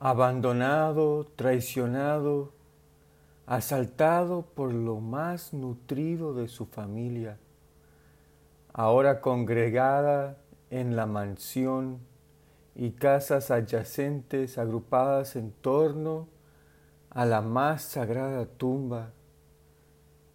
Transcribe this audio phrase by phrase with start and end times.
[0.00, 2.52] abandonado, traicionado,
[3.46, 7.38] asaltado por lo más nutrido de su familia,
[8.72, 10.38] ahora congregada
[10.70, 11.98] en la mansión
[12.76, 16.28] y casas adyacentes agrupadas en torno
[17.10, 19.10] a la más sagrada tumba,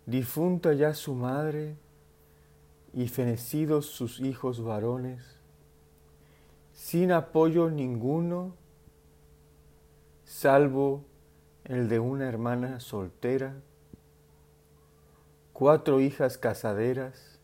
[0.05, 1.77] difunta ya su madre
[2.93, 5.23] y fenecidos sus hijos varones,
[6.73, 8.61] sin apoyo ninguno,
[10.33, 11.05] salvo
[11.63, 13.53] el de una hermana soltera,
[15.53, 17.39] cuatro hijas casaderas,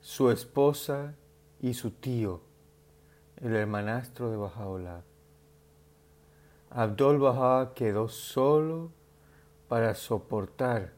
[0.00, 1.14] su esposa
[1.60, 2.40] y su tío,
[3.36, 5.02] el hermanastro de Bajaola.
[6.70, 8.90] Abdul Baha quedó solo
[9.68, 10.90] para soportar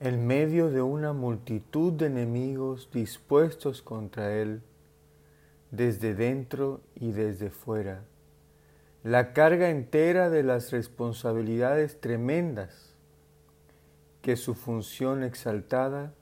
[0.00, 4.60] en medio de una multitud de enemigos dispuestos contra él
[5.70, 8.02] desde dentro y desde fuera,
[9.04, 12.94] la carga entera de las responsabilidades tremendas
[14.22, 16.14] que su función exaltada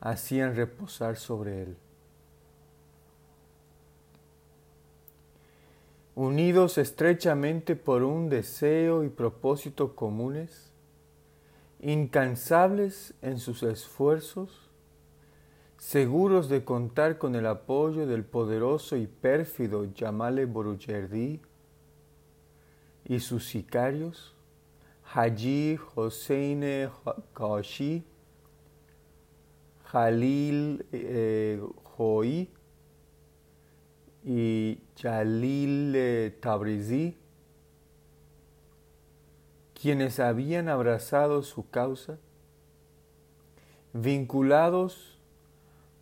[0.00, 1.76] hacían reposar sobre él.
[6.16, 10.72] Unidos estrechamente por un deseo y propósito comunes,
[11.78, 14.68] incansables en sus esfuerzos,
[15.78, 21.40] seguros de contar con el apoyo del poderoso y pérfido Yamale Borujerdi
[23.04, 24.34] y sus sicarios,
[25.02, 26.88] Haji Hossein
[27.34, 28.04] Kashi,
[29.84, 31.60] Jalil eh,
[34.24, 37.16] y Jalil eh, Tabrizi,
[39.74, 42.18] quienes habían abrazado su causa,
[43.92, 45.19] vinculados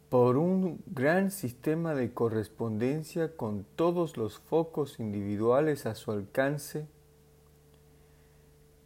[0.09, 6.87] por un gran sistema de correspondencia con todos los focos individuales a su alcance,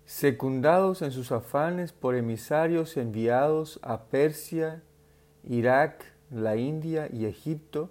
[0.05, 4.83] secundados en sus afanes por emisarios enviados a Persia,
[5.49, 7.91] Irak, la India y Egipto,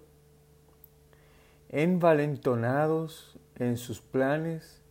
[1.70, 4.82] envalentonados en sus planes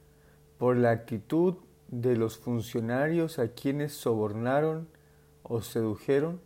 [0.57, 1.57] por la actitud
[1.89, 4.89] de los funcionarios a quienes sobornaron
[5.43, 6.41] o sedujeron,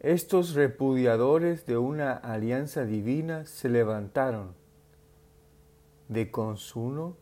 [0.00, 4.54] estos repudiadores de una alianza divina se levantaron
[6.08, 7.16] de consuno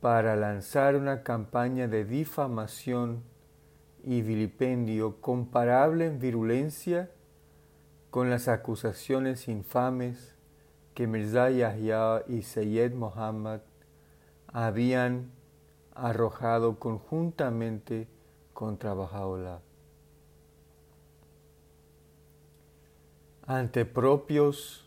[0.00, 3.22] para lanzar una campaña de difamación
[4.04, 7.10] y vilipendio comparable en virulencia
[8.10, 10.34] con las acusaciones infames
[10.94, 13.60] que Mirza Yahya y Sayyid Muhammad
[14.46, 15.30] habían
[15.94, 18.08] arrojado conjuntamente
[18.54, 19.67] contra Bahá'u'lláh.
[23.48, 24.86] Ante propios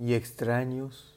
[0.00, 1.16] y extraños,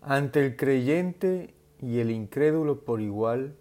[0.00, 3.54] ante el creyente y el incrédulo por igual,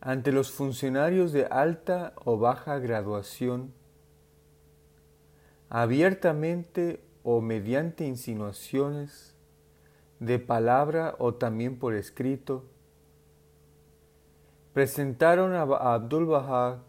[0.00, 3.74] ante los funcionarios de alta o baja graduación,
[5.68, 9.34] abiertamente o mediante insinuaciones,
[10.18, 12.64] de palabra o también por escrito,
[14.74, 16.82] presentaron a Abdul Baha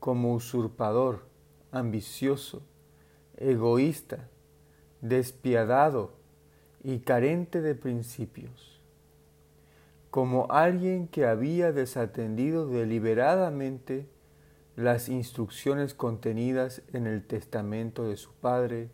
[0.00, 1.20] como usurpador,
[1.70, 2.62] ambicioso,
[3.36, 4.28] egoísta,
[5.00, 6.14] despiadado
[6.82, 8.82] y carente de principios,
[10.10, 14.08] como alguien que había desatendido deliberadamente
[14.74, 18.90] las instrucciones contenidas en el testamento de su padre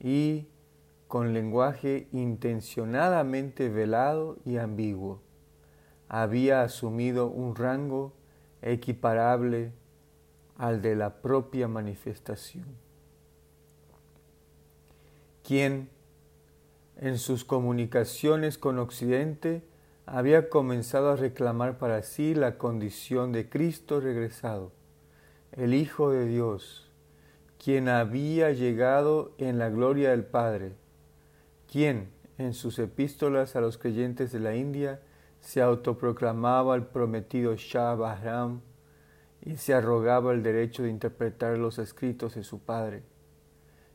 [0.00, 0.48] y
[1.06, 5.22] con lenguaje intencionadamente velado y ambiguo
[6.08, 8.12] había asumido un rango
[8.62, 9.72] equiparable
[10.56, 12.66] al de la propia manifestación.
[15.44, 15.88] Quien
[16.96, 19.62] en sus comunicaciones con Occidente
[20.04, 24.72] había comenzado a reclamar para sí la condición de Cristo regresado,
[25.52, 26.90] el Hijo de Dios,
[27.62, 30.72] quien había llegado en la gloria del Padre,
[31.70, 35.00] quien en sus epístolas a los creyentes de la India
[35.40, 38.60] se autoproclamaba el prometido Shah Bahram
[39.40, 43.02] y se arrogaba el derecho de interpretar los escritos de su padre,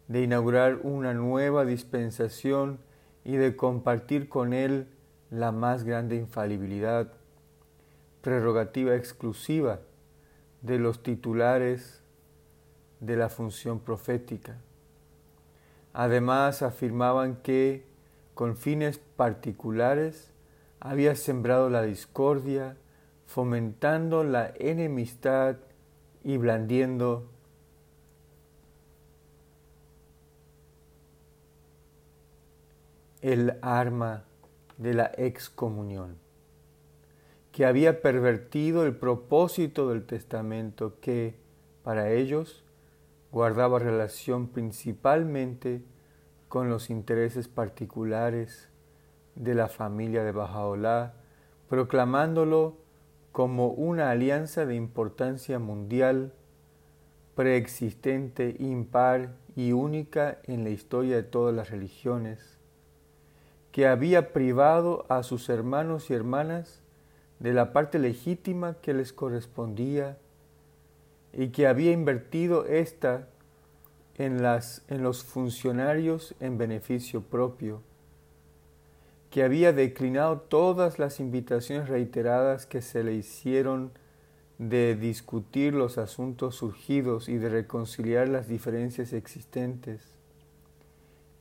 [0.07, 2.79] de inaugurar una nueva dispensación
[3.23, 4.87] y de compartir con él
[5.29, 7.11] la más grande infalibilidad,
[8.21, 9.79] prerrogativa exclusiva
[10.61, 12.01] de los titulares
[12.99, 14.57] de la función profética.
[15.93, 17.85] Además afirmaban que,
[18.33, 20.32] con fines particulares,
[20.83, 22.75] había sembrado la discordia,
[23.25, 25.55] fomentando la enemistad
[26.25, 27.25] y blandiendo
[33.21, 34.25] el arma
[34.77, 36.17] de la excomunión,
[37.53, 41.39] que había pervertido el propósito del testamento que,
[41.81, 42.65] para ellos,
[43.31, 45.81] guardaba relación principalmente
[46.49, 48.67] con los intereses particulares
[49.35, 51.13] de la familia de Bajaolá,
[51.69, 52.77] proclamándolo
[53.31, 56.33] como una alianza de importancia mundial,
[57.35, 62.57] preexistente, impar y única en la historia de todas las religiones,
[63.71, 66.81] que había privado a sus hermanos y hermanas
[67.39, 70.17] de la parte legítima que les correspondía
[71.33, 73.27] y que había invertido ésta
[74.17, 74.43] en,
[75.03, 77.81] los funcionarios en beneficio propio,
[79.33, 83.89] que había declinado todas las invitaciones reiteradas que se le hicieron
[84.59, 90.03] de discutir los asuntos surgidos y de reconciliar las diferencias existentes,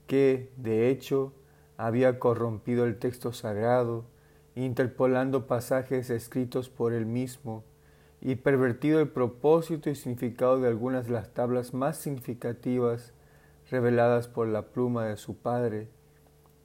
[0.06, 1.34] que, de hecho,
[1.76, 4.06] había corrompido el texto sagrado,
[4.54, 7.62] interpolando pasajes escritos por él mismo,
[8.22, 13.12] y pervertido el propósito y significado de algunas de las tablas más significativas
[13.70, 15.88] reveladas por la pluma de su padre,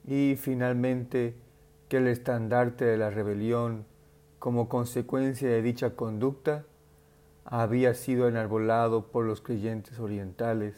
[0.08, 1.34] y finalmente
[1.90, 3.84] que el estandarte de la rebelión,
[4.38, 6.64] como consecuencia de dicha conducta,
[7.44, 10.74] había sido enarbolado por los creyentes orientales,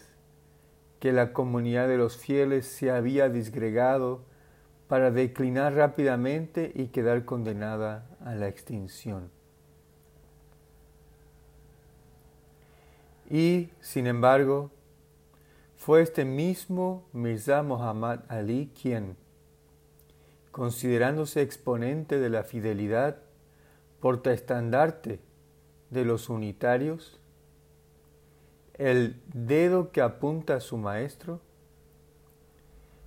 [0.98, 4.24] que la comunidad de los fieles se había disgregado
[4.88, 9.30] para declinar rápidamente y quedar condenada a la extinción.
[13.30, 14.72] Y, sin embargo,
[15.80, 19.16] fue este mismo Mirza Muhammad Ali quien,
[20.50, 23.16] considerándose exponente de la fidelidad,
[24.00, 25.20] portaestandarte
[25.88, 27.18] de los unitarios,
[28.74, 31.40] el dedo que apunta a su maestro,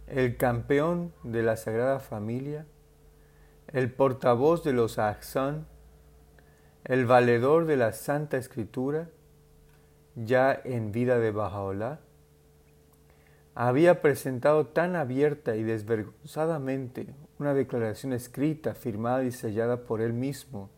[0.08, 2.66] el campeón de la Sagrada Familia,
[3.68, 5.68] el portavoz de los Ahsan,
[6.86, 9.10] el valedor de la Santa Escritura,
[10.16, 12.00] ya en vida de Bajaola,
[13.56, 17.08] había presentado tan abierta y desvergonzadamente
[17.40, 20.70] una declaración escrita, firmada y sellada por él mismo,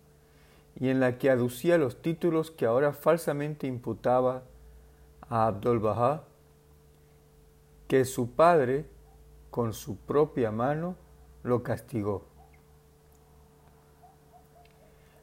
[0.78, 4.44] y en la que aducía los títulos que ahora falsamente imputaba
[5.30, 6.24] a Abdul Baha,
[7.88, 8.86] que su padre,
[9.52, 10.96] con su propia mano,
[11.44, 12.26] lo castigó.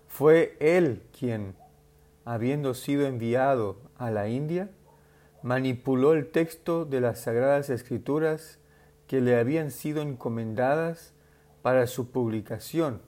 [0.08, 1.55] Fue él quien,
[2.25, 4.70] habiendo sido enviado a la India,
[5.43, 8.59] manipuló el texto de las Sagradas Escrituras
[9.06, 11.12] que le habían sido encomendadas
[11.62, 13.00] para su publicación.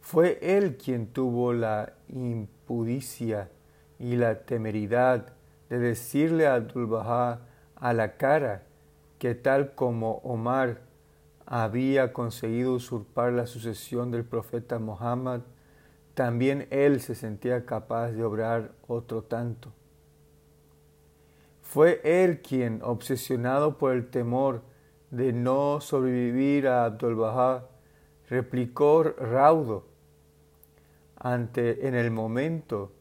[0.00, 3.50] Fue él quien tuvo la impudicia
[3.98, 5.34] y la temeridad
[5.68, 7.40] de decirle a Abdul-Bahá
[7.76, 8.62] a la cara
[9.18, 10.80] que tal como Omar
[11.44, 15.40] había conseguido usurpar la sucesión del profeta Muhammad,
[16.14, 19.72] también él se sentía capaz de obrar otro tanto.
[21.68, 24.62] Fue él quien, obsesionado por el temor
[25.10, 27.68] de no sobrevivir a Abdul Bahá,
[28.30, 29.84] replicó raudo
[31.14, 32.92] ante en el momento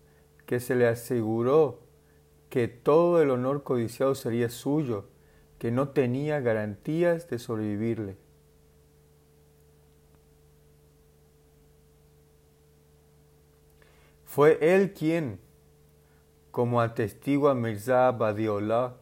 [0.45, 1.79] que se le aseguró
[2.49, 5.05] que todo el honor codiciado sería suyo,
[5.59, 8.17] que no tenía garantías de sobrevivirle.
[14.25, 15.39] Fue él quien,
[16.57, 18.93] como atestigua Mirza Badiollah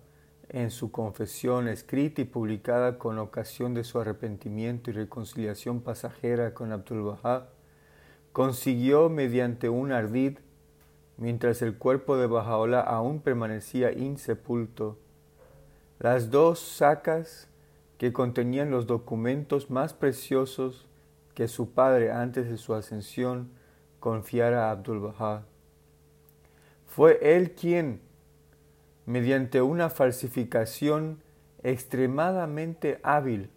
[0.50, 6.74] en su confesión escrita y publicada con ocasión de su arrepentimiento y reconciliación pasajera con
[6.74, 7.48] Abdul Bahá,
[8.34, 10.40] consiguió mediante un ardid,
[11.16, 14.98] mientras el cuerpo de Bajaola aún permanecía insepulto,
[16.00, 17.48] las dos sacas
[17.98, 20.88] que contenían los documentos más preciosos
[21.34, 23.50] que su padre antes de su ascensión
[24.02, 25.46] confiara a Abdul Bahá.
[26.96, 28.00] Fue él quien,
[29.06, 31.22] mediante una falsificación
[31.62, 33.50] extremadamente hábil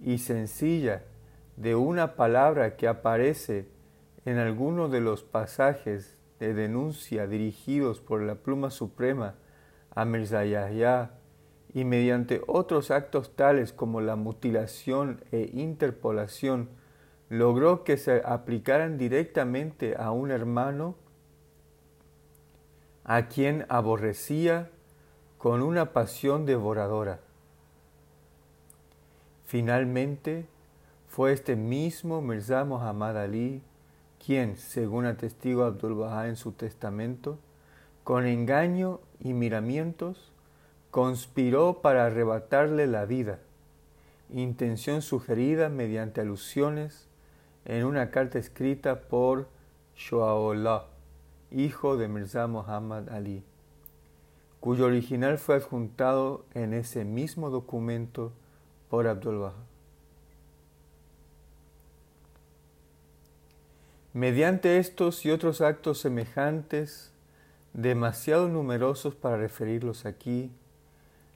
[0.00, 1.02] y sencilla
[1.56, 3.66] de una palabra que aparece
[4.24, 9.34] en alguno de los pasajes de denuncia dirigidos por la pluma suprema
[9.90, 11.10] a Mirza Yahya
[11.74, 16.68] y mediante otros actos tales como la mutilación e interpolación
[17.30, 20.94] logró que se aplicaran directamente a un hermano
[23.06, 24.68] a quien aborrecía
[25.38, 27.20] con una pasión devoradora.
[29.46, 30.46] Finalmente,
[31.08, 33.62] fue este mismo Mirza Muhammad Ali
[34.24, 37.38] quien, según atestigó Abdul Bahá en su testamento,
[38.02, 40.32] con engaño y miramientos,
[40.90, 43.38] conspiró para arrebatarle la vida
[44.30, 47.06] intención sugerida mediante alusiones
[47.64, 49.48] en una carta escrita por
[49.96, 50.86] Shoaollah,
[51.50, 53.42] hijo de Mirza Muhammad Ali,
[54.60, 58.32] cuyo original fue adjuntado en ese mismo documento
[58.90, 59.54] por Abdul Bahá.
[64.12, 67.12] Mediante estos y otros actos semejantes,
[67.74, 70.50] demasiado numerosos para referirlos aquí,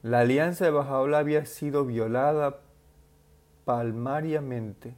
[0.02, 2.60] la alianza de Bajaola había sido violada
[3.66, 4.94] palmariamente.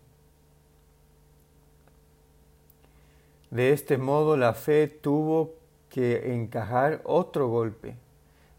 [3.52, 5.52] De este modo la fe tuvo
[5.90, 7.96] que encajar otro golpe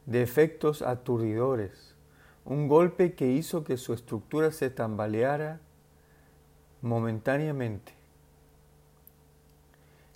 [0.06, 1.96] de efectos aturdidores,
[2.46, 5.60] un golpe que hizo que su estructura se tambaleara
[6.84, 7.94] momentáneamente.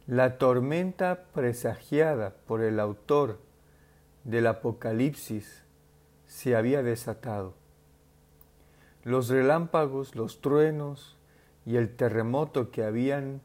[0.05, 3.39] La tormenta presagiada por el autor
[4.25, 5.63] del Apocalipsis
[6.27, 7.55] se había desatado.
[9.03, 11.17] Los relámpagos, los truenos
[11.65, 13.41] y el terremoto que habían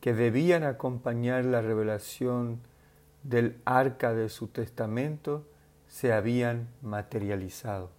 [0.00, 2.60] que debían acompañar la revelación
[3.22, 5.44] del arca de su testamento
[5.88, 7.97] se habían materializado.